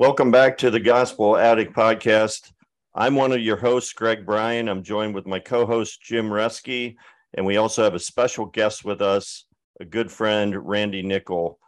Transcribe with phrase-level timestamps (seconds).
[0.00, 2.52] Welcome back to the Gospel Addict Podcast.
[2.94, 4.68] I'm one of your hosts, Greg Bryan.
[4.68, 6.94] I'm joined with my co host, Jim Reski,
[7.34, 9.46] and we also have a special guest with us,
[9.80, 11.58] a good friend, Randy Nickel.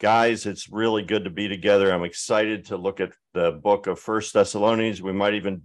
[0.00, 1.92] Guys, it's really good to be together.
[1.92, 5.02] I'm excited to look at the book of First Thessalonians.
[5.02, 5.60] We might even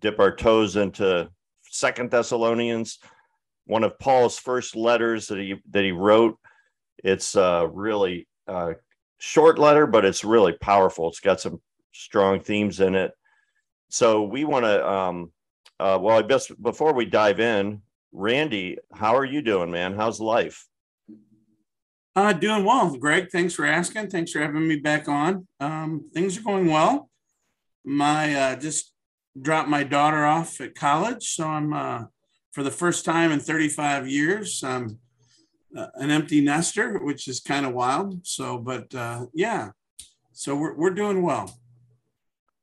[0.00, 1.30] dip our toes into
[1.70, 2.98] Second Thessalonians,
[3.66, 6.40] one of Paul's first letters that he that he wrote.
[7.04, 8.72] It's uh, really uh,
[9.22, 11.08] short letter, but it's really powerful.
[11.08, 11.60] It's got some
[11.92, 13.12] strong themes in it.
[13.88, 15.30] So we want to, um,
[15.78, 19.94] uh, well, I guess before we dive in, Randy, how are you doing, man?
[19.94, 20.66] How's life?
[22.16, 23.28] Uh, doing well, Greg.
[23.30, 24.10] Thanks for asking.
[24.10, 25.46] Thanks for having me back on.
[25.60, 27.08] Um, things are going well.
[27.84, 28.92] My uh, just
[29.40, 32.04] dropped my daughter off at college, so I'm uh,
[32.50, 34.64] for the first time in 35 years.
[34.64, 34.98] I'm
[35.76, 38.26] uh, an empty nester, which is kind of wild.
[38.26, 39.70] So, but uh, yeah,
[40.32, 41.58] so we're we're doing well.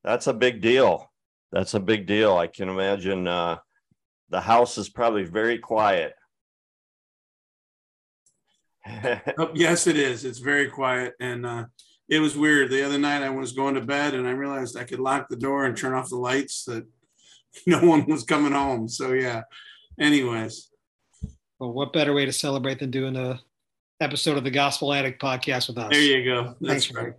[0.04, 1.12] That's a big deal.
[1.52, 2.38] That's a big deal.
[2.38, 3.58] I can imagine uh,
[4.30, 6.14] the house is probably very quiet.
[9.38, 10.26] oh, yes, it is.
[10.26, 11.66] It's very quiet, and uh,
[12.08, 12.72] it was weird.
[12.72, 15.36] The other night, I was going to bed, and I realized I could lock the
[15.36, 16.64] door and turn off the lights.
[16.66, 16.86] That
[17.66, 18.88] no one was coming home.
[18.88, 19.44] So yeah.
[20.00, 20.70] Anyways,
[21.60, 23.40] well, what better way to celebrate than doing a
[24.00, 25.90] episode of the Gospel Addict podcast with us?
[25.92, 26.56] There you go.
[26.62, 27.14] That's Thanks, right.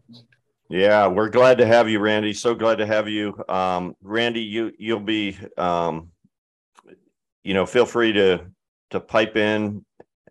[0.69, 2.33] Yeah, we're glad to have you, Randy.
[2.33, 4.43] So glad to have you, um, Randy.
[4.43, 6.11] You you'll be, um,
[7.43, 8.47] you know, feel free to
[8.91, 9.85] to pipe in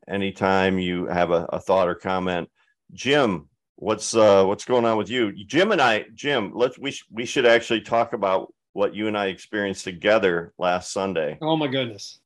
[0.07, 2.49] anytime you have a, a thought or comment.
[2.93, 5.33] Jim, what's uh, what's going on with you?
[5.45, 9.17] Jim and I, Jim, let's we sh- we should actually talk about what you and
[9.17, 11.37] I experienced together last Sunday.
[11.41, 12.19] Oh my goodness.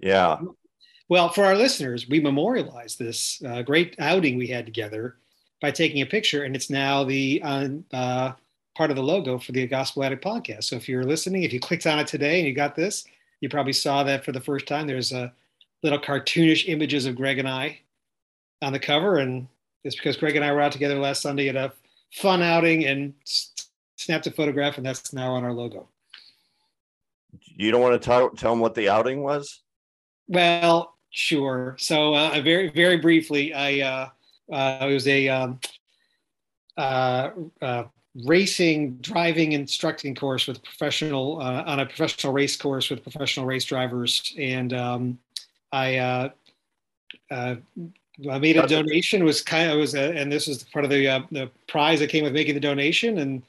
[0.00, 0.38] Yeah.
[1.08, 5.16] Well, for our listeners, we memorialized this uh, great outing we had together
[5.60, 8.32] by taking a picture, and it's now the uh, uh,
[8.74, 10.64] part of the logo for the Gospel Addict podcast.
[10.64, 13.04] So if you're listening, if you clicked on it today and you got this,
[13.40, 14.86] you probably saw that for the first time.
[14.86, 15.32] There's a
[15.82, 17.80] little cartoonish images of Greg and I
[18.62, 19.46] on the cover, and
[19.84, 21.72] it's because Greg and I were out together last Sunday at a
[22.12, 23.12] fun outing and
[23.96, 25.86] snapped a photograph, and that's now on our logo.
[27.56, 29.60] You don't want to tell, tell them what the outing was?
[30.26, 31.76] Well, Sure.
[31.78, 34.08] So uh, very very briefly, I uh,
[34.52, 35.60] uh, it was a um,
[36.76, 37.30] uh,
[37.62, 37.84] uh,
[38.24, 43.64] racing driving instructing course with professional uh, on a professional race course with professional race
[43.64, 45.18] drivers, and um,
[45.72, 45.96] I.
[45.98, 46.28] Uh,
[47.30, 47.56] uh,
[48.30, 49.24] I made a donation.
[49.24, 52.10] Was kind of was, a, and this was part of the uh, the prize that
[52.10, 53.42] came with making the donation, and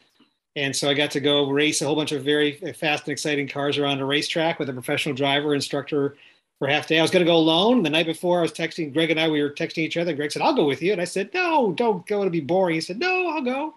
[0.55, 3.47] and so I got to go race a whole bunch of very fast and exciting
[3.47, 6.15] cars around a racetrack with a professional driver instructor
[6.59, 6.99] for half day.
[6.99, 7.83] I was going to go alone.
[7.83, 9.29] The night before, I was texting Greg and I.
[9.29, 10.13] We were texting each other.
[10.13, 12.19] Greg said, "I'll go with you," and I said, "No, don't go.
[12.19, 13.75] It'll be boring." He said, "No, I'll go."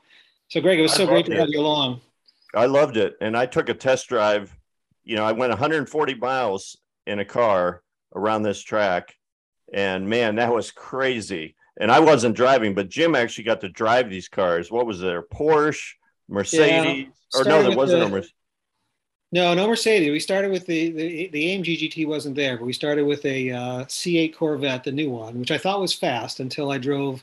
[0.48, 2.00] So, Greg, it was so great to have you along.
[2.54, 4.54] I loved it, and I took a test drive.
[5.04, 7.82] You know, I went 140 miles in a car
[8.14, 9.16] around this track,
[9.72, 11.54] and man, that was crazy.
[11.80, 14.68] And I wasn't driving, but Jim actually got to drive these cars.
[14.68, 15.22] What was there?
[15.22, 15.92] Porsche,
[16.28, 17.40] Mercedes, yeah.
[17.40, 18.34] or no, there wasn't the, a Mercedes.
[19.30, 20.10] No, no Mercedes.
[20.10, 23.50] We started with the, the, the AMG GT wasn't there, but we started with a
[23.50, 27.22] uh, C8 Corvette, the new one, which I thought was fast until I drove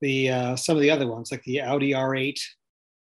[0.00, 2.40] the uh, some of the other ones, like the Audi R8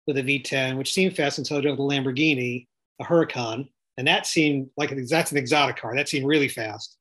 [0.06, 2.66] with a V10, which seemed fast until I drove the Lamborghini,
[2.98, 3.68] a Huracan,
[3.98, 5.94] and that seemed like an, that's an exotic car.
[5.94, 6.96] That seemed really fast.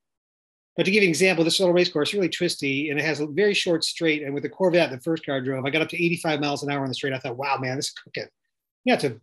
[0.76, 3.04] But to give you an example, this little race course is really twisty and it
[3.04, 4.22] has a very short straight.
[4.24, 6.62] And with the Corvette, the first car I drove, I got up to 85 miles
[6.64, 7.12] an hour on the straight.
[7.12, 8.28] I thought, wow, man, this is cooking.
[8.98, 9.20] To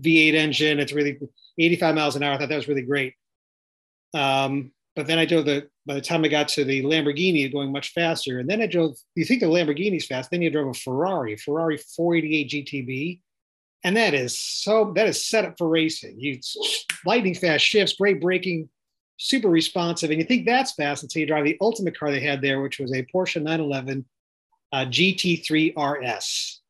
[0.00, 0.80] V8 engine.
[0.80, 1.18] It's really
[1.58, 2.34] 85 miles an hour.
[2.34, 3.14] I thought that was really great.
[4.14, 7.72] Um, but then I drove the, by the time I got to the Lamborghini, going
[7.72, 8.38] much faster.
[8.38, 11.78] And then I drove, you think the Lamborghini's fast, then you drove a Ferrari, Ferrari
[11.78, 13.20] 488 GTB.
[13.84, 16.20] And that is so, that is set up for racing.
[16.20, 16.38] You
[17.04, 18.68] lightning fast shifts, great braking,
[19.16, 20.10] super responsive.
[20.10, 22.78] And you think that's fast until you drive the ultimate car they had there, which
[22.78, 24.04] was a Porsche 911
[24.72, 26.61] uh, GT3 RS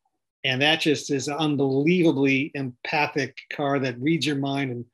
[0.43, 4.85] and that just is an unbelievably empathic car that reads your mind and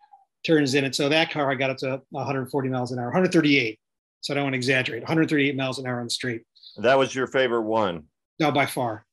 [0.46, 0.96] turns in it.
[0.96, 3.80] So that car, I got up to 140 miles an hour, 138.
[4.22, 5.02] So I don't want to exaggerate.
[5.02, 6.42] 138 miles an hour on the street.
[6.78, 8.04] That was your favorite one.
[8.40, 9.06] No, by far.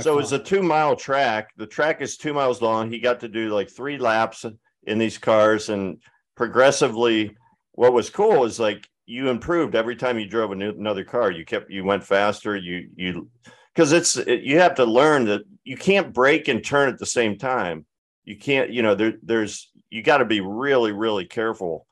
[0.00, 1.50] So it's a two mile track.
[1.56, 2.90] The track is two miles long.
[2.90, 4.44] He got to do like three laps
[4.86, 5.98] in these cars and
[6.36, 7.36] progressively
[7.72, 11.44] what was cool is like you improved every time you drove new, another car you
[11.44, 13.28] kept you went faster you you
[13.74, 17.06] because it's it, you have to learn that you can't break and turn at the
[17.06, 17.86] same time
[18.24, 21.86] you can't you know there there's you got to be really really careful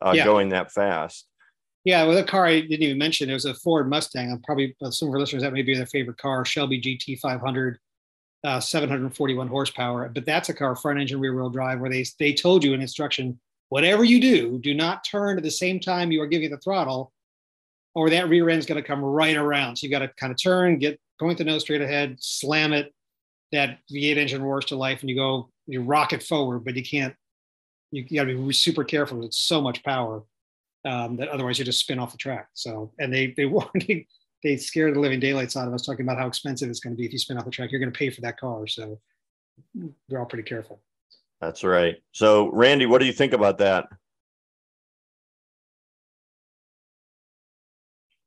[0.00, 0.24] uh, yeah.
[0.24, 1.26] going that fast
[1.84, 4.74] yeah with a car i didn't even mention it was a ford mustang i'm probably
[4.90, 7.78] some of our listeners that may be their favorite car shelby gt 500
[8.44, 12.32] uh, 741 horsepower but that's a car front engine rear wheel drive where they they
[12.32, 13.38] told you in instruction
[13.72, 17.10] whatever you do, do not turn at the same time you are giving the throttle,
[17.94, 19.76] or that rear end is going to come right around.
[19.76, 22.92] So you've got to kind of turn, get going the nose straight ahead, slam it.
[23.52, 27.14] That V8 engine roars to life, and you go, you rocket forward, but you can't.
[27.90, 29.24] You, you got to be super careful.
[29.24, 30.22] It's so much power
[30.86, 32.48] um, that otherwise you just spin off the track.
[32.54, 33.84] So, and they they warned
[34.42, 36.98] they scared the living daylights out of us talking about how expensive it's going to
[36.98, 37.70] be if you spin off the track.
[37.70, 38.98] You're going to pay for that car, so
[40.08, 40.80] we're all pretty careful.
[41.40, 41.96] That's right.
[42.12, 43.86] So, Randy, what do you think about that?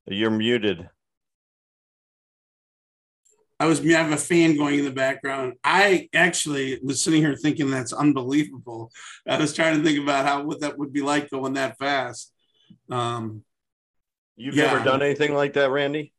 [0.08, 0.90] You're muted.
[3.66, 5.54] I was I have a fan going in the background.
[5.64, 8.92] I actually was sitting here thinking that's unbelievable.
[9.28, 12.32] I was trying to think about how what that would be like going that fast.
[12.92, 13.44] Um,
[14.38, 14.66] You've yeah.
[14.66, 16.14] never done anything like that, Randy?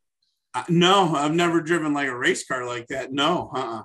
[0.54, 3.12] Uh, no, I've never driven like a race car like that.
[3.12, 3.82] No, uh-uh.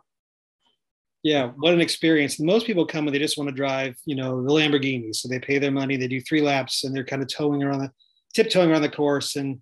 [1.21, 2.39] Yeah, what an experience.
[2.39, 5.13] Most people come and they just want to drive, you know, the Lamborghini.
[5.15, 7.81] So they pay their money, they do three laps, and they're kind of towing around
[7.81, 7.91] the
[8.33, 9.35] tiptoeing around the course.
[9.35, 9.61] And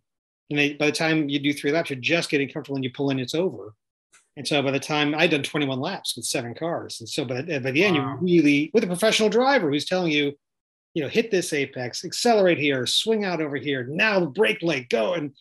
[0.49, 2.93] and they by the time you do three laps, you're just getting comfortable and you
[2.93, 3.73] pull in, it's over.
[4.37, 6.99] And so by the time I'd done 21 laps with seven cars.
[6.99, 8.17] And so by, by the end, wow.
[8.21, 10.33] you really with a professional driver who's telling you,
[10.93, 14.89] you know, hit this apex, accelerate here, swing out over here, now the brake light,
[14.89, 15.13] go.
[15.13, 15.31] And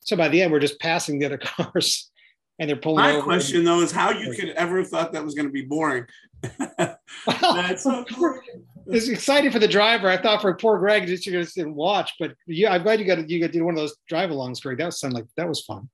[0.00, 2.10] so by the end, we're just passing the other cars
[2.58, 3.04] and they're pulling.
[3.04, 5.62] My question though is how you could ever have thought that was going to be
[5.62, 6.06] boring.
[7.26, 8.38] That's so cool.
[8.86, 10.08] it's exciting for the driver.
[10.08, 13.06] I thought for poor Greg just to sit and watch, but yeah, I'm glad you
[13.06, 14.78] got you got to do one of those drive alongs, Greg.
[14.78, 15.88] That was like that was fun.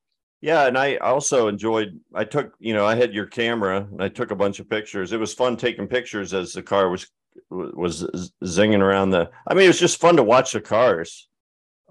[0.45, 1.99] Yeah, and I also enjoyed.
[2.15, 5.15] I took, you know, I had your camera and I took a bunch of pictures.
[5.15, 7.07] It was fun taking pictures as the car was
[7.49, 8.07] was
[8.45, 9.31] zinging around the.
[9.49, 11.31] I mean, it was just fun to watch the cars.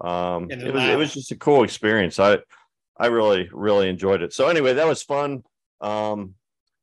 [0.00, 2.20] Um, it was it was just a cool experience.
[2.20, 2.38] I
[2.96, 4.32] I really, really enjoyed it.
[4.32, 5.42] So anyway, that was fun.
[5.80, 6.36] Um,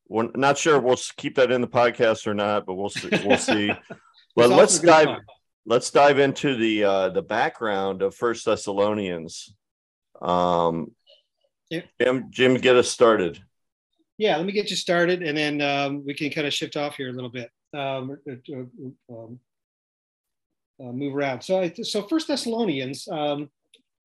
[0.10, 3.10] we're not sure we'll keep that in the podcast or not, but we'll see.
[3.24, 3.72] We'll see.
[4.36, 5.06] but let's dive.
[5.06, 5.22] Fun.
[5.66, 9.56] Let's dive into the uh, the background of First Thessalonians.
[10.22, 10.92] Um.
[11.72, 13.42] Jim, Jim, get us started.
[14.18, 16.96] Yeah, let me get you started, and then um, we can kind of shift off
[16.96, 17.50] here a little bit.
[17.74, 19.40] Um, uh, uh, um,
[20.80, 21.42] uh, move around.
[21.42, 23.08] So, I, so First Thessalonians.
[23.08, 23.50] Um,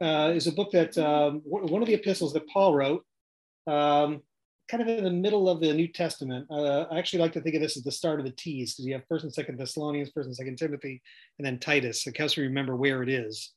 [0.00, 3.04] uh, is a book that um, one of the epistles that Paul wrote,
[3.66, 4.22] um,
[4.68, 6.46] kind of in the middle of the New Testament.
[6.50, 8.86] Uh, I actually like to think of this as the start of the T's because
[8.86, 11.00] you have First and Second Thessalonians, First and Second Timothy,
[11.38, 12.06] and then Titus.
[12.06, 13.52] It helps me remember where it is.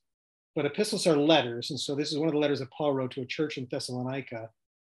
[0.55, 3.11] But epistles are letters, and so this is one of the letters that Paul wrote
[3.11, 4.49] to a church in Thessalonica,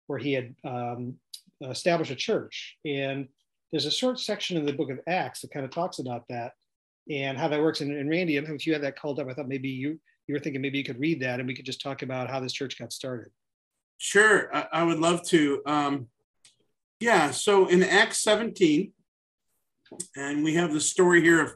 [0.08, 1.16] where he had um,
[1.62, 2.78] established a church.
[2.86, 3.28] And
[3.72, 6.54] there's a short section in the book of Acts that kind of talks about that
[7.10, 7.82] and how that works.
[7.82, 9.28] And, and Randy, if you had that called up.
[9.30, 11.66] I thought maybe you you were thinking maybe you could read that and we could
[11.66, 13.32] just talk about how this church got started.
[13.98, 15.62] Sure, I, I would love to.
[15.66, 16.08] Um,
[17.00, 18.92] yeah, so in Acts 17,
[20.16, 21.54] and we have the story here of,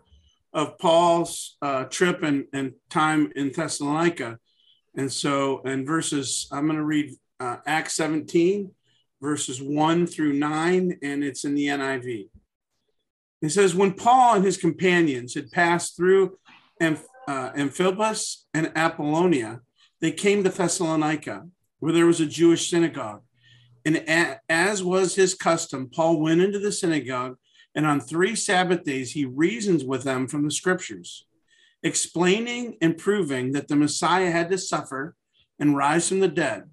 [0.54, 4.40] of Paul's uh, trip and, and time in Thessalonica.
[4.96, 8.72] And so, in verses, I'm going to read uh, Acts 17,
[9.22, 12.30] verses 1 through 9, and it's in the NIV.
[13.42, 16.38] It says, When Paul and his companions had passed through
[16.82, 19.62] Amph- uh, Amphipolis and Apollonia,
[20.02, 21.48] they came to Thessalonica,
[21.80, 23.22] where there was a Jewish synagogue.
[23.86, 27.38] And a- as was his custom, Paul went into the synagogue,
[27.76, 31.26] and on three Sabbath days he reasons with them from the scriptures,
[31.84, 35.16] explaining and proving that the Messiah had to suffer
[35.60, 36.70] and rise from the dead.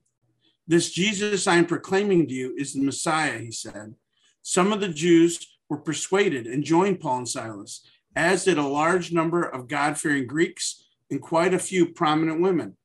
[0.66, 3.94] This Jesus I am proclaiming to you is the Messiah, he said.
[4.42, 7.82] Some of the Jews were persuaded and joined Paul and Silas
[8.16, 12.76] as did a large number of God fearing Greeks and quite a few prominent women.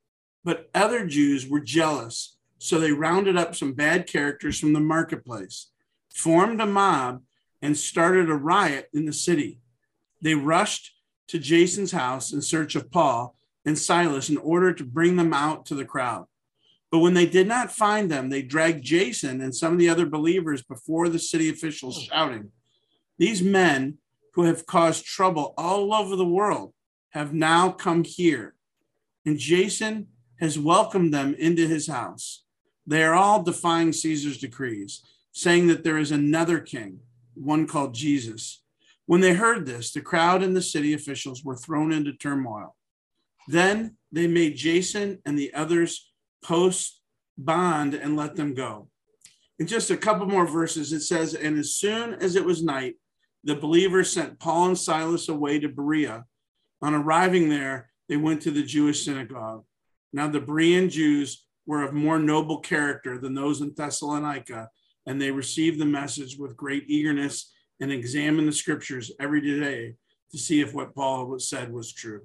[0.43, 5.71] But other Jews were jealous, so they rounded up some bad characters from the marketplace,
[6.13, 7.21] formed a mob,
[7.61, 9.59] and started a riot in the city.
[10.21, 10.93] They rushed
[11.27, 15.65] to Jason's house in search of Paul and Silas in order to bring them out
[15.67, 16.25] to the crowd.
[16.91, 20.05] But when they did not find them, they dragged Jason and some of the other
[20.05, 22.51] believers before the city officials, shouting,
[23.17, 23.97] These men
[24.33, 26.73] who have caused trouble all over the world
[27.09, 28.55] have now come here.
[29.25, 30.07] And Jason
[30.39, 32.43] has welcomed them into his house.
[32.85, 35.03] They are all defying Caesar's decrees.
[35.33, 36.99] saying that there is another king,
[37.41, 38.61] one called Jesus.
[39.05, 42.75] When they heard this, the crowd and the city officials were thrown into turmoil.
[43.47, 46.11] Then they made Jason and the others
[46.43, 47.01] post
[47.37, 48.89] bond and let them go.
[49.59, 52.95] In just a couple more verses, it says, And as soon as it was night,
[53.43, 56.25] the believers sent Paul and Silas away to Berea.
[56.81, 59.63] On arriving there, they went to the Jewish synagogue.
[60.13, 64.69] Now, the Berean Jews were of more noble character than those in Thessalonica,
[65.05, 69.95] and they received the message with great eagerness and examined the scriptures every day
[70.31, 72.21] to see if what Paul said was true.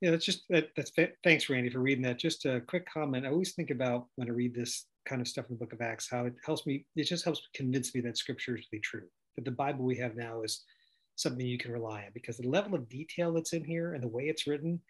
[0.00, 2.18] Yeah, that's just that, that's thanks, Randy, for reading that.
[2.18, 3.26] Just a quick comment.
[3.26, 5.82] I always think about when I read this kind of stuff in the book of
[5.82, 9.06] Acts, how it helps me, it just helps convince me that scripture is really true.
[9.36, 10.64] That the Bible we have now is
[11.16, 14.08] something you can rely on because the level of detail that's in here and the
[14.08, 14.80] way it's written,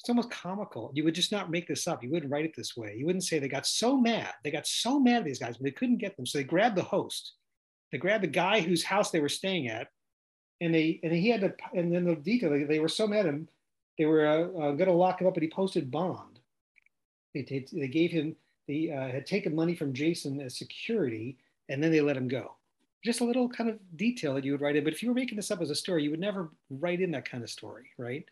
[0.00, 0.90] it's almost comical.
[0.94, 2.02] You would just not make this up.
[2.02, 2.94] You wouldn't write it this way.
[2.96, 4.32] You wouldn't say they got so mad.
[4.42, 6.26] They got so mad at these guys, but they couldn't get them.
[6.26, 7.34] So they grabbed the host.
[7.92, 9.88] They grabbed the guy whose house they were staying at,
[10.60, 11.54] and they and he had to.
[11.74, 13.48] And then the detail they, they were so mad at him
[13.98, 16.40] they were uh, uh, going to lock him up, but he posted bond.
[17.34, 18.36] They, they, they gave him,
[18.68, 22.56] they uh, had taken money from Jason as security, and then they let him go.
[23.04, 24.84] Just a little kind of detail that you would write in.
[24.84, 27.10] But if you were making this up as a story, you would never write in
[27.12, 28.24] that kind of story, right?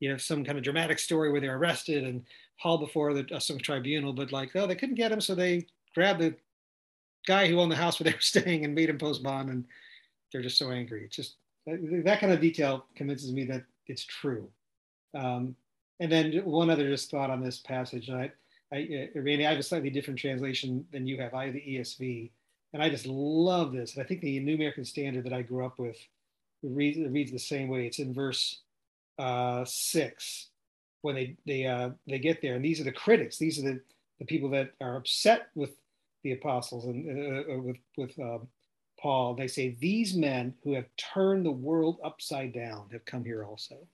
[0.00, 2.24] You know, some kind of dramatic story where they're arrested and
[2.56, 5.66] hauled before the, uh, some tribunal, but like, oh, they couldn't get him, so they
[5.94, 6.34] grabbed the
[7.26, 9.64] guy who owned the house where they were staying and made him post bond, and
[10.32, 11.04] they're just so angry.
[11.04, 11.36] It's just
[11.66, 14.48] that, that kind of detail convinces me that it's true.
[15.14, 15.54] Um,
[16.00, 18.10] and then one other just thought on this passage.
[18.10, 18.30] I,
[18.72, 21.34] I, uh, Randy, I have a slightly different translation than you have.
[21.34, 22.30] I have the ESV,
[22.72, 23.94] and I just love this.
[23.94, 25.96] And I think the New American Standard that I grew up with
[26.62, 27.86] reads, reads the same way.
[27.86, 28.60] It's in verse
[29.18, 30.50] uh, six
[31.02, 33.38] when they they uh, they get there, and these are the critics.
[33.38, 33.80] These are the,
[34.18, 35.70] the people that are upset with
[36.22, 38.48] the apostles and uh, uh with with um,
[39.00, 39.34] Paul.
[39.34, 43.86] They say these men who have turned the world upside down have come here also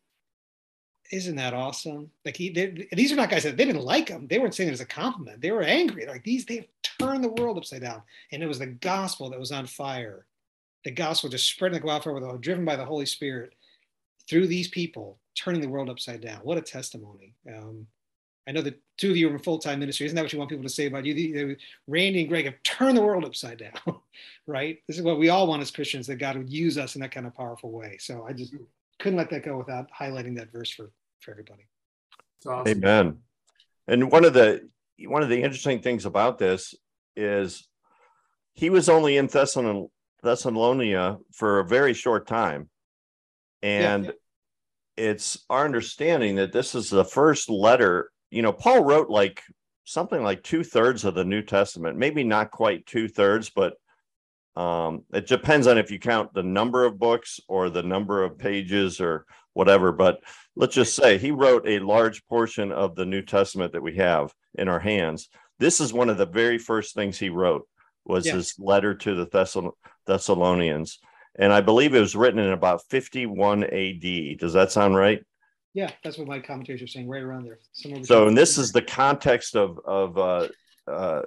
[1.10, 2.10] isn't that awesome?
[2.24, 2.50] Like he,
[2.92, 4.26] these are not guys that they didn't like him.
[4.28, 5.40] They weren't saying it as a compliment.
[5.40, 6.06] They were angry.
[6.06, 8.02] Like these, they've turned the world upside down.
[8.32, 10.26] And it was the gospel that was on fire.
[10.84, 13.54] The gospel just spreading like wildfire, driven by the Holy Spirit
[14.30, 16.38] through these people, turning the world upside down.
[16.38, 17.34] What a testimony.
[17.52, 17.86] Um,
[18.48, 20.06] I know that two of you are in full-time ministry.
[20.06, 21.56] Isn't that what you want people to say about you?
[21.86, 23.72] Randy and Greg have turned the world upside down,
[24.46, 24.78] right?
[24.88, 27.12] This is what we all want as Christians, that God would use us in that
[27.12, 27.98] kind of powerful way.
[27.98, 28.54] So I just
[28.98, 31.66] couldn't let that go without highlighting that verse for for everybody.
[32.46, 32.70] Awesome.
[32.70, 33.18] Amen.
[33.86, 34.68] And one of the
[35.06, 36.74] one of the interesting things about this
[37.16, 37.68] is
[38.54, 39.90] he was only in Thessalon,
[40.22, 42.68] Thessalonia for a very short time.
[43.62, 44.16] And yeah, yeah.
[45.00, 48.10] It's our understanding that this is the first letter.
[48.30, 49.42] You know, Paul wrote like
[49.84, 53.74] something like two thirds of the New Testament, maybe not quite two thirds, but
[54.56, 58.38] um, it depends on if you count the number of books or the number of
[58.38, 59.90] pages or whatever.
[59.90, 60.20] But
[60.54, 64.34] let's just say he wrote a large portion of the New Testament that we have
[64.54, 65.28] in our hands.
[65.58, 67.66] This is one of the very first things he wrote
[68.04, 68.34] was yes.
[68.34, 69.72] his letter to the Thessal-
[70.06, 70.98] Thessalonians.
[71.38, 74.38] And I believe it was written in about 51 AD.
[74.38, 75.24] Does that sound right?
[75.72, 77.58] Yeah, that's what my commentators are saying, right around there.
[78.04, 80.48] So, and this is the context of of uh,
[80.88, 81.22] uh,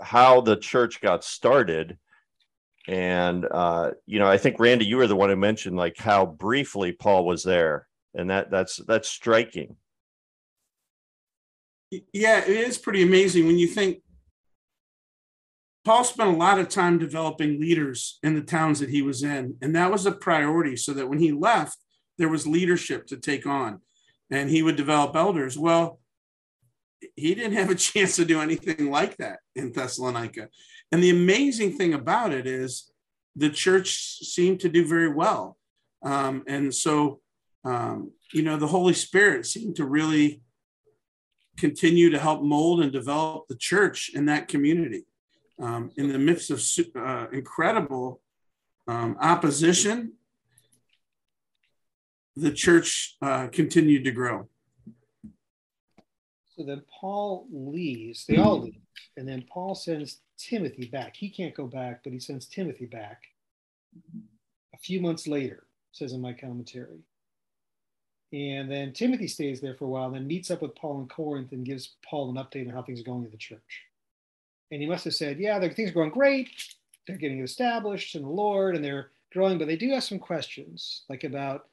[0.00, 1.98] how the church got started
[2.86, 6.26] and uh, you know, I think Randy, you were the one who mentioned like how
[6.26, 9.76] briefly Paul was there, and that that's that's striking.
[11.90, 14.02] Yeah, it is pretty amazing when you think
[15.84, 19.56] Paul spent a lot of time developing leaders in the towns that he was in,
[19.60, 20.76] and that was a priority.
[20.76, 21.76] So that when he left,
[22.16, 23.80] there was leadership to take on,
[24.30, 25.58] and he would develop elders.
[25.58, 26.00] Well,
[27.16, 30.48] he didn't have a chance to do anything like that in Thessalonica.
[30.90, 32.90] And the amazing thing about it is
[33.36, 35.58] the church seemed to do very well.
[36.02, 37.20] Um, and so,
[37.64, 40.42] um, you know, the Holy Spirit seemed to really
[41.56, 45.04] continue to help mold and develop the church in that community.
[45.60, 46.60] Um, in the midst of
[46.96, 48.20] uh, incredible
[48.88, 50.14] um, opposition,
[52.36, 54.48] the church uh, continued to grow.
[56.56, 58.80] So then Paul leaves, they all leave,
[59.16, 61.16] and then Paul sends Timothy back.
[61.16, 63.22] He can't go back, but he sends Timothy back
[64.74, 67.04] a few months later, says in my commentary.
[68.32, 71.52] And then Timothy stays there for a while, then meets up with Paul in Corinth
[71.52, 73.82] and gives Paul an update on how things are going in the church.
[74.74, 76.50] And he must have said, Yeah, things are going great.
[77.06, 81.02] They're getting established in the Lord and they're growing, but they do have some questions,
[81.08, 81.68] like about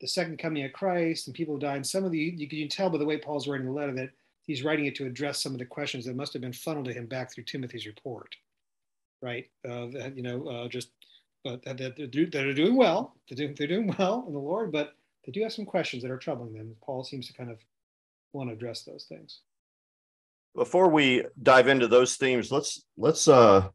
[0.00, 1.76] the second coming of Christ and people who died.
[1.76, 4.10] And some of the, you can tell by the way Paul's writing the letter that
[4.44, 6.92] he's writing it to address some of the questions that must have been funneled to
[6.92, 8.36] him back through Timothy's report,
[9.20, 9.50] right?
[9.68, 10.90] Uh, that, you know, uh, just
[11.42, 13.16] but that, that, they're, that are doing well.
[13.28, 14.94] They're doing, they're doing well in the Lord, but
[15.26, 16.76] they do have some questions that are troubling them.
[16.82, 17.58] Paul seems to kind of
[18.32, 19.40] want to address those things.
[20.58, 23.68] Before we dive into those themes, let's let's uh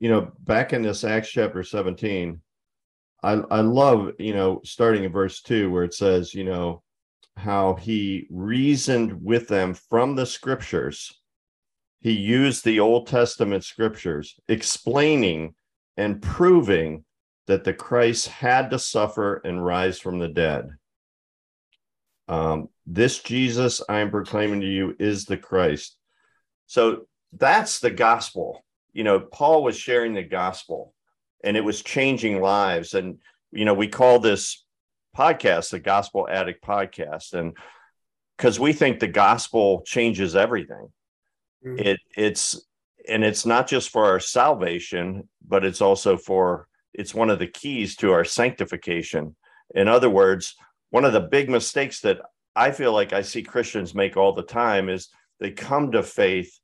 [0.00, 2.40] you know back in this Acts chapter 17,
[3.22, 6.82] I I love, you know, starting in verse 2 where it says, you know,
[7.36, 11.12] how he reasoned with them from the scriptures.
[12.00, 15.54] He used the Old Testament scriptures explaining
[15.98, 17.04] and proving
[17.48, 20.70] that the Christ had to suffer and rise from the dead.
[22.28, 25.98] Um, this Jesus I am proclaiming to you is the Christ.
[26.66, 28.64] So that's the gospel.
[28.92, 30.94] You know, Paul was sharing the gospel
[31.42, 32.94] and it was changing lives.
[32.94, 33.18] And,
[33.50, 34.64] you know, we call this
[35.16, 37.34] podcast the Gospel Addict Podcast.
[37.34, 37.56] And
[38.36, 40.92] because we think the gospel changes everything.
[41.64, 41.78] Mm-hmm.
[41.78, 42.66] It it's
[43.08, 47.46] and it's not just for our salvation, but it's also for it's one of the
[47.46, 49.36] keys to our sanctification.
[49.74, 50.54] In other words,
[50.90, 52.20] one of the big mistakes that
[52.56, 55.08] I feel like I see Christians make all the time is
[55.40, 56.58] they come to faith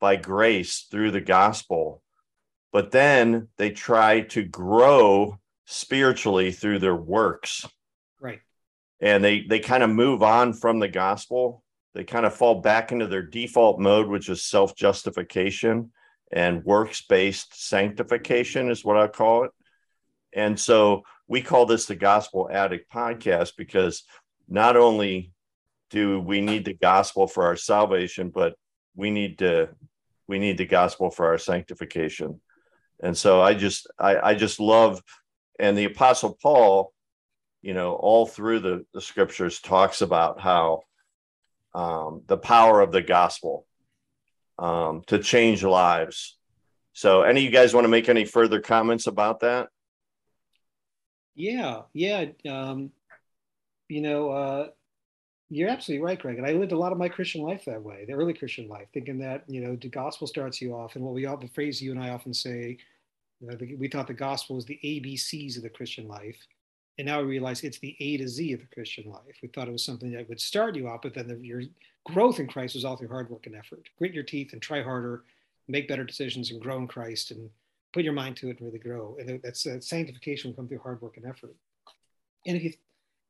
[0.00, 2.02] by grace through the gospel,
[2.72, 7.66] but then they try to grow spiritually through their works.
[8.20, 8.40] Right.
[9.00, 11.62] And they they kind of move on from the gospel.
[11.94, 15.90] They kind of fall back into their default mode, which is self-justification
[16.32, 19.50] and works-based sanctification is what I call it.
[20.32, 24.04] And so we call this the Gospel Addict podcast because
[24.48, 25.32] not only
[25.90, 28.54] do we need the gospel for our salvation, but
[28.94, 29.68] we need to
[30.26, 32.40] we need the gospel for our sanctification.
[33.02, 35.02] And so I just I, I just love
[35.58, 36.92] and the apostle Paul,
[37.60, 40.82] you know, all through the, the scriptures talks about how
[41.74, 43.66] um, the power of the gospel
[44.58, 46.38] um, to change lives.
[46.92, 49.68] So any of you guys want to make any further comments about that?
[51.34, 52.26] Yeah, yeah.
[52.48, 52.90] Um,
[53.88, 54.68] you know, uh,
[55.50, 56.38] you're absolutely right, Greg.
[56.38, 58.86] And I lived a lot of my Christian life that way, the early Christian life,
[58.94, 60.94] thinking that, you know, the gospel starts you off.
[60.94, 62.78] And what we all, the phrase you and I often say,
[63.40, 66.36] you know, we thought the gospel was the ABCs of the Christian life.
[66.98, 69.38] And now we realize it's the A to Z of the Christian life.
[69.42, 71.62] We thought it was something that would start you off, but then the, your
[72.04, 73.88] growth in Christ was all through hard work and effort.
[73.98, 75.24] Grit your teeth and try harder,
[75.66, 77.50] make better decisions and grow in Christ and
[77.92, 79.16] put your mind to it and really grow.
[79.18, 81.56] And that's uh, sanctification will come through hard work and effort.
[82.46, 82.72] And if you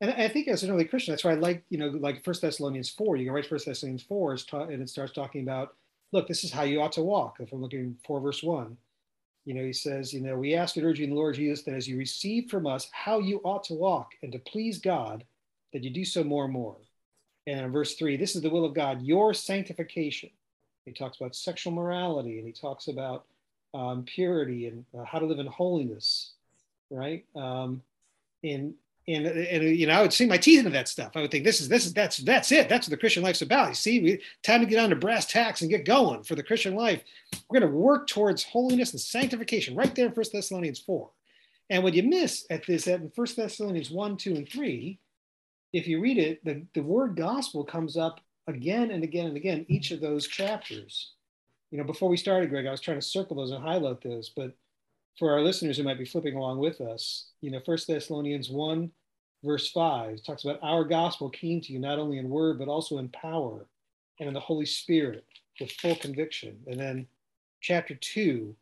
[0.01, 2.41] and I think as an early Christian, that's why I like, you know, like First
[2.41, 5.75] Thessalonians 4, you can write First Thessalonians 4 and it starts talking about,
[6.13, 7.37] look, this is how you ought to walk.
[7.41, 8.77] If I'm looking 4 verse 1,
[9.45, 11.63] you know, he says, you know, we ask and urge you in the Lord Jesus
[11.65, 15.25] that as you receive from us how you ought to walk and to please God,
[15.73, 16.77] that you do so more and more.
[17.47, 20.31] And in verse 3, this is the will of God, your sanctification.
[20.85, 23.27] He talks about sexual morality and he talks about
[23.75, 26.33] um, purity and uh, how to live in holiness,
[26.91, 27.25] right?
[27.37, 27.83] Um,
[28.43, 28.75] in
[29.15, 31.13] and, and you know, I would sink my teeth into that stuff.
[31.15, 32.69] I would think this is this is that's that's it.
[32.69, 33.69] That's what the Christian life's about.
[33.69, 36.43] You see, we, time to get on to brass tacks and get going for the
[36.43, 37.03] Christian life.
[37.49, 41.11] We're going to work towards holiness and sanctification right there in First Thessalonians four.
[41.71, 44.99] And what you miss at this at in First Thessalonians one, two, and three,
[45.73, 49.65] if you read it, the, the word gospel comes up again and again and again
[49.69, 51.13] each of those chapters.
[51.71, 54.29] You know, before we started, Greg, I was trying to circle those and highlight those,
[54.29, 54.53] but
[55.19, 58.91] for our listeners who might be flipping along with us, you know, First Thessalonians 1,
[59.45, 62.99] verse 5 talks about our gospel came to you not only in word, but also
[62.99, 63.67] in power
[64.19, 65.25] and in the Holy Spirit
[65.59, 66.59] with full conviction.
[66.67, 67.07] And then
[67.61, 68.55] chapter 2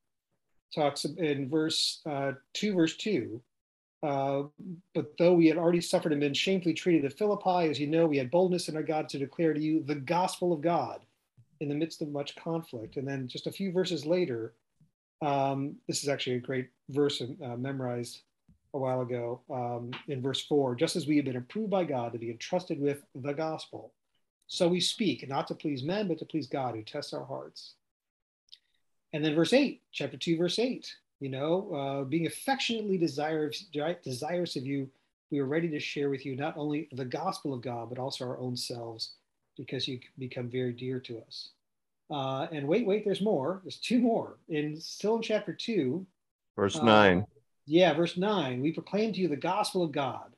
[0.75, 3.41] talks in verse uh, 2, verse 2.
[4.03, 4.43] Uh,
[4.95, 8.07] but though we had already suffered and been shamefully treated at Philippi, as you know,
[8.07, 11.01] we had boldness in our God to declare to you the gospel of God
[11.61, 12.97] in the midst of much conflict.
[12.97, 14.55] And then just a few verses later,
[15.21, 18.23] um, this is actually a great verse uh, memorized
[18.75, 22.13] a while ago um, in verse 4 just as we have been approved by God
[22.13, 23.93] to be entrusted with the gospel,
[24.49, 27.75] so we speak, not to please men, but to please God who tests our hearts.
[29.13, 33.67] And then verse 8, chapter 2, verse 8, you know, uh, being affectionately desirous,
[34.03, 34.89] desirous of you,
[35.31, 38.27] we are ready to share with you not only the gospel of God, but also
[38.27, 39.13] our own selves,
[39.57, 41.51] because you become very dear to us.
[42.11, 43.61] Uh, and wait, wait, there's more.
[43.63, 44.39] There's two more.
[44.49, 46.07] In still in chapter two,
[46.57, 47.27] verse uh, nine.
[47.71, 48.63] Yeah, verse nine.
[48.63, 50.33] We proclaim to you the gospel of God.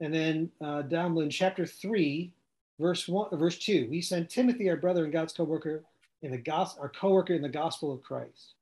[0.00, 2.32] And then uh, down in chapter three,
[2.80, 5.84] verse one, verse two, we send Timothy, our brother and God's co-worker,
[6.22, 8.54] in the gospel, our co-worker in the gospel of Christ.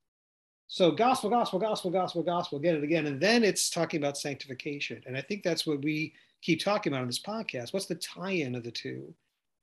[0.67, 5.01] So gospel, gospel, gospel, gospel, gospel, again and again, and then it's talking about sanctification.
[5.05, 7.71] And I think that's what we keep talking about in this podcast.
[7.71, 9.13] What's the tie-in of the two?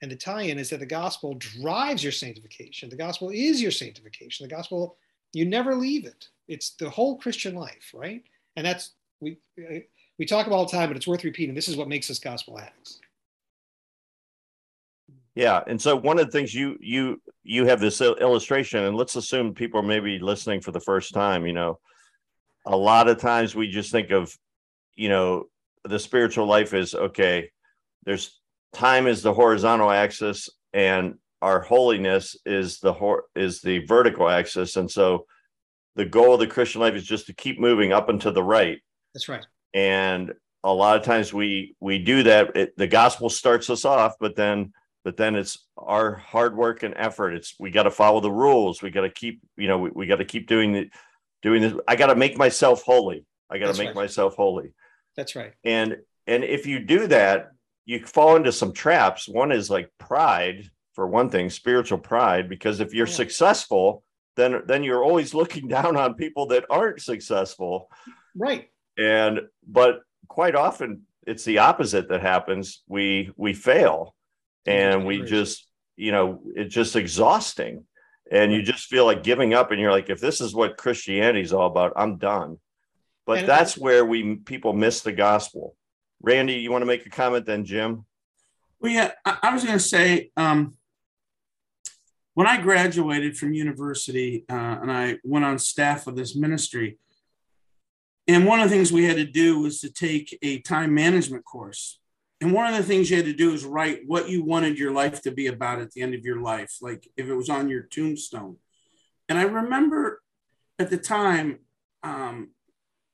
[0.00, 2.88] And the tie-in is that the gospel drives your sanctification.
[2.88, 4.48] The gospel is your sanctification.
[4.48, 4.96] The gospel,
[5.32, 6.28] you never leave it.
[6.52, 8.22] It's the whole Christian life, right?
[8.56, 9.38] And that's we
[10.18, 11.54] we talk about all the time, but it's worth repeating.
[11.54, 13.00] This is what makes us gospel addicts.
[15.34, 19.16] Yeah, and so one of the things you you you have this illustration, and let's
[19.16, 21.46] assume people are maybe listening for the first time.
[21.46, 21.78] You know,
[22.66, 24.36] a lot of times we just think of,
[24.94, 25.44] you know,
[25.84, 27.50] the spiritual life is okay.
[28.04, 28.38] There's
[28.74, 34.76] time is the horizontal axis, and our holiness is the hor- is the vertical axis,
[34.76, 35.24] and so
[35.96, 38.42] the goal of the Christian life is just to keep moving up and to the
[38.42, 38.78] right.
[39.14, 39.44] That's right.
[39.74, 40.32] And
[40.64, 42.56] a lot of times we we do that.
[42.56, 44.72] It, the gospel starts us off, but then
[45.04, 48.82] but then it's our hard work and effort it's we got to follow the rules
[48.82, 50.90] we got to keep you know we, we got to keep doing the
[51.42, 53.96] doing this i got to make myself holy i got to make right.
[53.96, 54.72] myself holy
[55.16, 57.50] that's right and and if you do that
[57.84, 62.80] you fall into some traps one is like pride for one thing spiritual pride because
[62.80, 63.16] if you're oh, yeah.
[63.16, 64.02] successful
[64.36, 67.90] then then you're always looking down on people that aren't successful.
[68.34, 68.68] Right.
[68.98, 72.82] And but quite often it's the opposite that happens.
[72.86, 74.14] We we fail
[74.66, 75.66] and we just
[75.96, 77.84] you know it's just exhausting.
[78.30, 81.42] And you just feel like giving up and you're like if this is what christianity
[81.42, 82.58] is all about i'm done.
[83.26, 85.76] But and that's where we people miss the gospel.
[86.22, 88.04] Randy you want to make a comment then jim?
[88.80, 90.74] Well yeah i, I was going to say um,
[92.34, 96.98] when i graduated from university uh, and i went on staff of this ministry
[98.28, 101.44] and one of the things we had to do was to take a time management
[101.44, 101.98] course
[102.42, 104.90] and one of the things you had to do is write what you wanted your
[104.90, 107.68] life to be about at the end of your life, like if it was on
[107.68, 108.56] your tombstone.
[109.28, 110.20] And I remember
[110.76, 111.60] at the time,
[112.02, 112.50] um,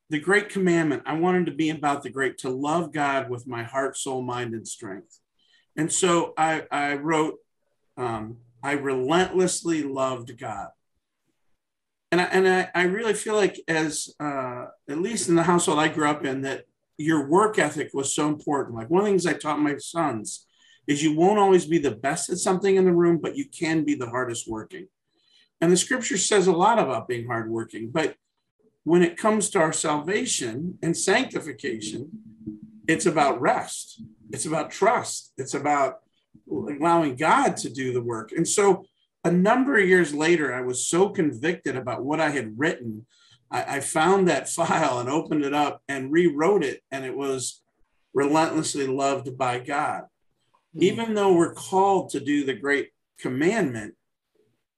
[0.09, 3.64] the great commandment, I wanted to be about the great, to love God with my
[3.64, 5.20] heart, soul, mind, and strength.
[5.76, 7.35] And so I, I wrote,
[7.98, 10.68] um, I relentlessly loved God.
[12.12, 15.78] And I, and I, I really feel like as, uh, at least in the household
[15.78, 16.64] I grew up in, that
[16.98, 18.76] your work ethic was so important.
[18.76, 20.46] Like one of the things I taught my sons
[20.87, 23.85] is you won't always be the best at something in the room, but you can
[23.85, 24.88] be the hardest working.
[25.62, 28.16] And the scripture says a lot about being hardworking, but
[28.85, 32.11] when it comes to our salvation and sanctification,
[32.87, 34.02] it's about rest.
[34.31, 35.33] It's about trust.
[35.38, 36.00] It's about
[36.50, 38.32] allowing God to do the work.
[38.32, 38.84] And so
[39.24, 43.06] a number of years later, I was so convicted about what I had written
[43.50, 47.62] I, I found that file and opened it up and rewrote it, and it was
[48.14, 50.02] relentlessly loved by God.
[50.74, 50.82] Mm-hmm.
[50.82, 53.94] Even though we're called to do the great commandment,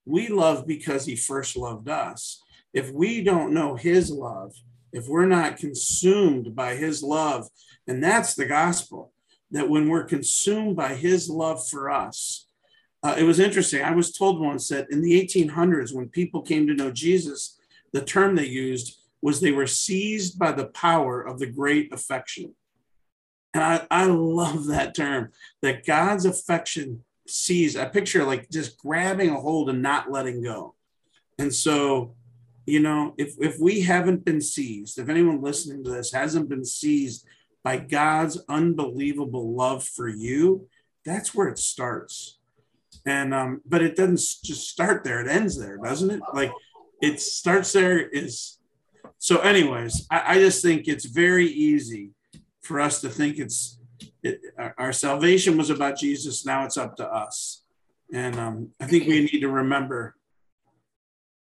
[0.04, 2.42] we love because he first loved us.
[2.72, 4.54] If we don't know his love,
[4.92, 7.48] if we're not consumed by his love,
[7.86, 9.12] and that's the gospel,
[9.50, 12.46] that when we're consumed by his love for us,
[13.02, 13.82] uh, it was interesting.
[13.82, 17.58] I was told once that in the 1800s, when people came to know Jesus,
[17.92, 22.54] the term they used was they were seized by the power of the great affection.
[23.54, 25.30] And I, I love that term
[25.62, 27.76] that God's affection sees.
[27.76, 30.74] I picture like just grabbing a hold and not letting go.
[31.38, 32.14] And so,
[32.66, 36.64] you know, if, if we haven't been seized, if anyone listening to this hasn't been
[36.64, 37.26] seized
[37.62, 40.68] by God's unbelievable love for you,
[41.04, 42.38] that's where it starts.
[43.06, 46.20] And um, but it doesn't just start there, it ends there, doesn't it?
[46.34, 46.52] Like
[47.00, 48.58] it starts there is
[49.18, 52.10] so anyways I, I, just think it's very easy
[52.60, 53.78] for us to think it's
[54.22, 54.40] it,
[54.78, 57.62] our salvation was about jesus now it's up to us
[58.12, 60.14] and um, i think we need to remember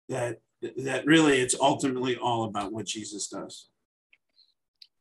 [0.09, 0.41] that
[0.77, 3.69] that really it's ultimately all about what jesus does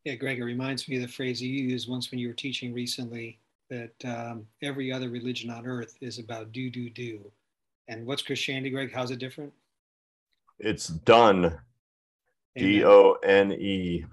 [0.07, 2.73] yeah greg it reminds me of the phrase you used once when you were teaching
[2.73, 3.39] recently
[3.69, 7.19] that um, every other religion on earth is about do do do
[7.87, 9.51] and what's christianity greg how's it different
[10.59, 11.57] it's done.
[12.55, 14.05] D O N E.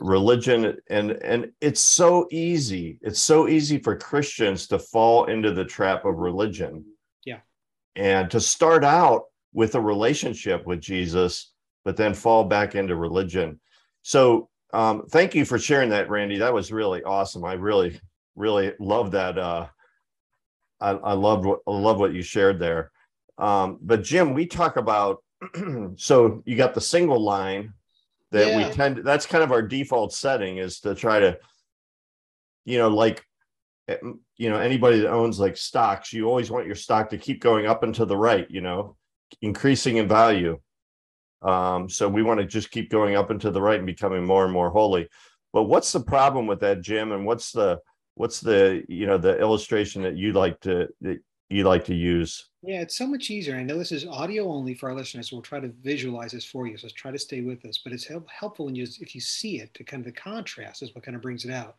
[0.00, 2.98] Religion and and it's so easy.
[3.00, 6.84] It's so easy for Christians to fall into the trap of religion.
[7.24, 7.38] Yeah.
[7.94, 11.52] And to start out with a relationship with Jesus,
[11.84, 13.60] but then fall back into religion.
[14.08, 16.38] So um, thank you for sharing that, Randy.
[16.38, 17.44] That was really awesome.
[17.44, 18.00] I really,
[18.36, 19.36] really love that.
[19.36, 19.66] Uh,
[20.80, 22.90] I, I loved what I love what you shared there.
[23.36, 25.22] Um, but Jim, we talk about
[25.96, 27.74] so you got the single line
[28.30, 28.68] that yeah.
[28.68, 31.38] we tend to, that's kind of our default setting is to try to,
[32.64, 33.22] you know, like
[33.88, 33.98] eh,
[34.38, 37.66] you know, anybody that owns like stocks, you always want your stock to keep going
[37.66, 38.96] up and to the right, you know,
[39.42, 40.58] increasing in value.
[41.42, 44.24] Um, so we want to just keep going up and to the right and becoming
[44.24, 45.08] more and more holy.
[45.52, 47.12] But what's the problem with that, Jim?
[47.12, 47.80] And what's the
[48.14, 52.48] what's the you know the illustration that you like to that you like to use?
[52.62, 53.56] Yeah, it's so much easier.
[53.56, 56.44] I know this is audio only for our listeners, so we'll try to visualize this
[56.44, 56.76] for you.
[56.76, 57.80] So try to stay with us.
[57.82, 60.82] But it's help, helpful when you if you see it to kind of the contrast
[60.82, 61.76] is what kind of brings it out.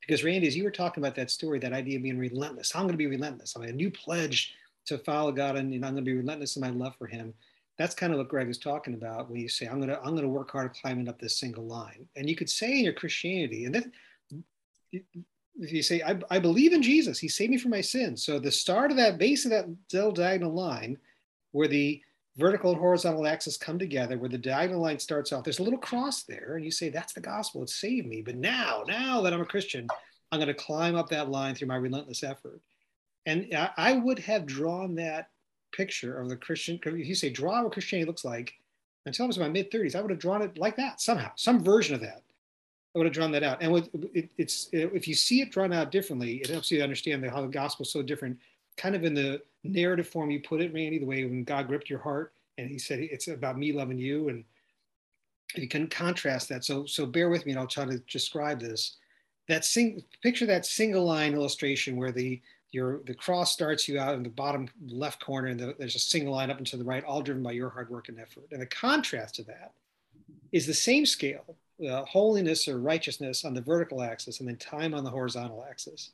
[0.00, 2.82] Because Randy, as you were talking about that story, that idea of being relentless, I'm
[2.82, 3.54] going to be relentless.
[3.54, 4.52] I'm a new pledge
[4.86, 7.34] to follow God, and, and I'm going to be relentless in my love for Him.
[7.78, 10.28] That's kind of what Greg is talking about when you say, "I'm to I'm to
[10.28, 13.74] work hard climbing up this single line." And you could say in your Christianity, and
[13.74, 13.92] then
[15.60, 18.24] if you say, I, I believe in Jesus, he saved me from my sins.
[18.24, 20.98] So the start of that base of that diagonal line
[21.52, 22.00] where the
[22.36, 25.78] vertical and horizontal axis come together, where the diagonal line starts off, there's a little
[25.78, 26.56] cross there.
[26.56, 28.22] And you say, that's the gospel, it saved me.
[28.22, 29.86] But now, now that I'm a Christian,
[30.30, 32.60] I'm going to climb up that line through my relentless effort.
[33.26, 35.28] And I, I would have drawn that
[35.72, 38.54] picture of the Christian, if you say, draw what Christianity looks like,
[39.06, 41.30] until I was in my mid 30s, I would have drawn it like that somehow,
[41.36, 42.22] some version of that.
[42.94, 43.62] I would have drawn that out.
[43.62, 46.84] And with, it, it's if you see it drawn out differently, it helps you to
[46.84, 48.38] understand how the gospel is so different.
[48.76, 51.88] Kind of in the narrative form you put it, Randy, the way when God gripped
[51.88, 54.44] your heart and He said it's about me loving you, and
[55.54, 56.64] you can contrast that.
[56.64, 58.96] So so bear with me, and I'll try to describe this.
[59.48, 62.40] That sing picture that single line illustration where the
[62.72, 66.00] your the cross starts you out in the bottom left corner, and the, there's a
[66.00, 68.48] single line up and to the right, all driven by your hard work and effort.
[68.50, 69.72] And the contrast to that
[70.52, 71.56] is the same scale
[71.88, 76.10] uh, holiness or righteousness on the vertical axis and then time on the horizontal axis.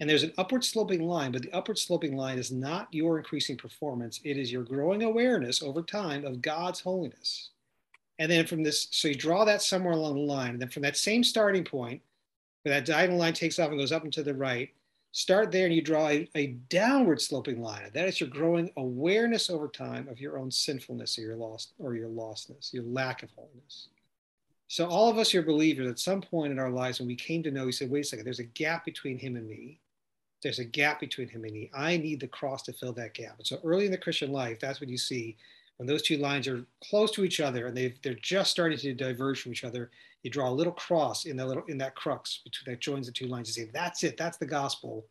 [0.00, 3.56] And there's an upward sloping line, but the upward sloping line is not your increasing
[3.56, 4.20] performance.
[4.22, 7.50] It is your growing awareness over time of God's holiness.
[8.18, 10.50] And then from this, so you draw that somewhere along the line.
[10.50, 12.02] And then from that same starting point,
[12.62, 14.70] where that diagonal line takes off and goes up and to the right,
[15.12, 17.90] start there and you draw a, a downward sloping line.
[17.94, 21.94] That is your growing awareness over time of your own sinfulness or your lost or
[21.94, 23.88] your lostness, your lack of holiness.
[24.68, 27.42] So all of us are believers at some point in our lives when we came
[27.42, 29.78] to know, we said, wait a second, there's a gap between him and me.
[30.42, 31.70] There's a gap between him and me.
[31.74, 33.34] I need the cross to fill that gap.
[33.36, 35.36] And so early in the Christian life, that's what you see
[35.82, 38.94] when those two lines are close to each other and they they're just starting to
[38.94, 39.90] diverge from each other.
[40.22, 43.12] You draw a little cross in that little in that crux between that joins the
[43.12, 43.48] two lines.
[43.48, 44.16] You say, that's it.
[44.16, 45.06] That's the gospel.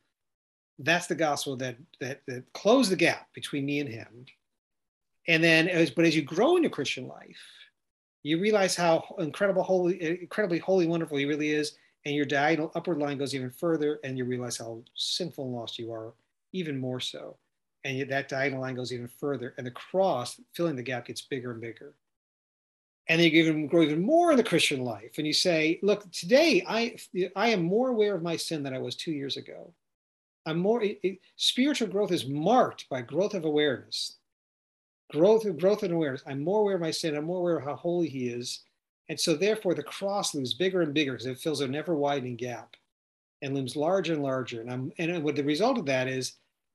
[0.79, 4.25] That's the gospel that that that close the gap between me and him.
[5.27, 7.41] And then as but as you grow in your Christian life,
[8.23, 12.97] you realize how incredible holy incredibly holy wonderful he really is and your diagonal upward
[12.97, 16.13] line goes even further and you realize how sinful and lost you are
[16.53, 17.35] even more so
[17.83, 21.51] and that diagonal line goes even further and the cross filling the gap gets bigger
[21.51, 21.93] and bigger
[23.09, 26.09] and then you even grow even more in the christian life and you say look
[26.11, 26.95] today i
[27.35, 29.73] i am more aware of my sin than i was two years ago
[30.45, 34.17] i'm more it, it, spiritual growth is marked by growth of awareness
[35.11, 36.23] growth of growth and awareness.
[36.25, 37.15] I'm more aware of my sin.
[37.15, 38.61] I'm more aware of how holy He is,
[39.09, 42.37] and so therefore the cross looms bigger and bigger because it fills a never widening
[42.37, 42.75] gap,
[43.41, 44.61] and looms larger and larger.
[44.61, 46.33] And I'm and what the result of that is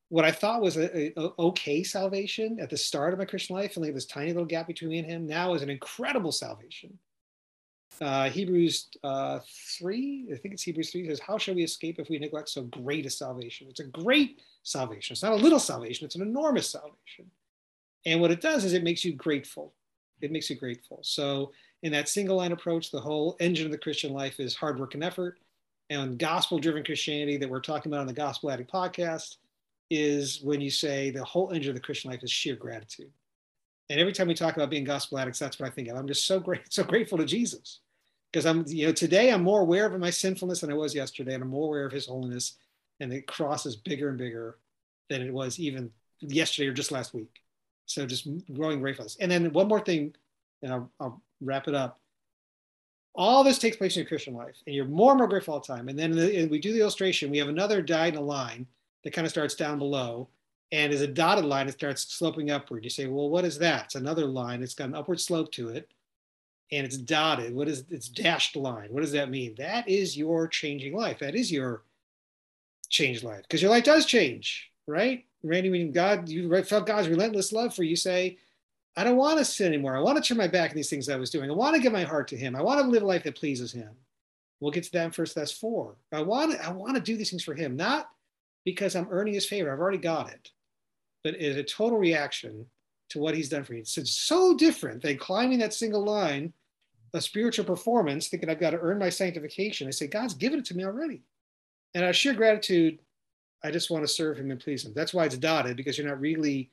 [0.08, 3.76] what I thought was a, a, okay salvation at the start of my Christian life,
[3.76, 6.98] and like this tiny little gap between me and Him, now is an incredible salvation.
[8.00, 9.40] Uh, Hebrews uh,
[9.78, 12.62] 3, I think it's Hebrews 3 says, How shall we escape if we neglect so
[12.64, 13.66] great a salvation?
[13.70, 15.14] It's a great salvation.
[15.14, 17.30] It's not a little salvation, it's an enormous salvation.
[18.04, 19.74] And what it does is it makes you grateful.
[20.20, 21.00] It makes you grateful.
[21.02, 24.78] So, in that single line approach, the whole engine of the Christian life is hard
[24.78, 25.38] work and effort.
[25.90, 29.36] And gospel driven Christianity that we're talking about on the Gospel Addict podcast
[29.90, 33.10] is when you say the whole engine of the Christian life is sheer gratitude.
[33.88, 35.96] And every time we talk about being gospel addicts, that's what I think of.
[35.96, 37.80] I'm just so great, so grateful to Jesus.
[38.32, 41.34] Because I'm, you know, today I'm more aware of my sinfulness than I was yesterday,
[41.34, 42.56] and I'm more aware of his holiness.
[43.00, 44.58] And the cross is bigger and bigger
[45.08, 47.40] than it was even yesterday or just last week.
[47.86, 49.16] So just growing gratefulness.
[49.20, 50.14] And then one more thing,
[50.62, 52.00] and I'll, I'll wrap it up.
[53.14, 55.60] All this takes place in your Christian life, and you're more and more grateful all
[55.60, 55.88] the time.
[55.88, 57.30] And then the, we do the illustration.
[57.30, 58.66] We have another diagonal line
[59.06, 60.26] that kind of starts down below,
[60.72, 62.82] and as a dotted line, it starts sloping upward.
[62.82, 63.84] You say, well, what is that?
[63.84, 64.64] It's another line.
[64.64, 65.88] It's got an upward slope to it,
[66.72, 67.54] and it's dotted.
[67.54, 68.88] What is it's dashed line?
[68.90, 69.54] What does that mean?
[69.58, 71.20] That is your changing life.
[71.20, 71.84] That is your
[72.88, 75.24] changed life because your life does change, right?
[75.44, 78.38] Randy, when God, you felt God's relentless love for you, say,
[78.96, 79.96] I don't want to sin anymore.
[79.96, 81.48] I want to turn my back on these things I was doing.
[81.48, 82.56] I want to give my heart to Him.
[82.56, 83.90] I want to live a life that pleases Him.
[84.58, 85.94] We'll get to that in First Thess four.
[86.10, 88.10] I want I want to do these things for Him, not
[88.66, 89.72] because I'm earning His favor.
[89.72, 90.50] I've already got it,
[91.24, 92.66] but it's a total reaction
[93.08, 93.78] to what He's done for me.
[93.80, 96.52] It's so different than climbing that single line
[97.14, 99.88] of spiritual performance, thinking I've got to earn my sanctification.
[99.88, 101.22] I say God's given it to me already,
[101.94, 102.98] and out of sheer gratitude,
[103.64, 104.92] I just want to serve him and please him.
[104.94, 106.70] That's why it's dotted because you're not really,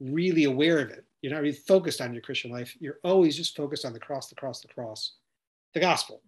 [0.00, 1.04] really aware of it.
[1.22, 2.76] You're not really focused on your Christian life.
[2.80, 5.14] You're always just focused on the cross, the cross, the cross,
[5.72, 6.20] the gospel.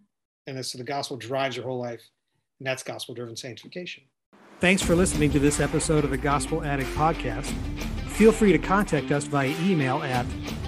[0.47, 2.01] And so the gospel drives your whole life.
[2.59, 4.03] And that's gospel driven sanctification.
[4.61, 7.53] Thanks for listening to this episode of the Gospel Addict Podcast.
[8.11, 10.25] Feel free to contact us via email at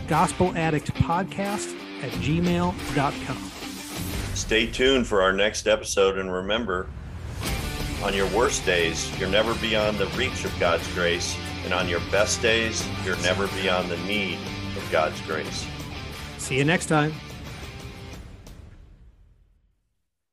[0.07, 3.37] gospeladdictpodcast at gmail.com.
[4.35, 6.89] Stay tuned for our next episode and remember,
[8.03, 12.01] on your worst days, you're never beyond the reach of God's grace, and on your
[12.11, 14.37] best days, you're never beyond the need
[14.75, 15.65] of God's grace.
[16.37, 17.13] See you next time.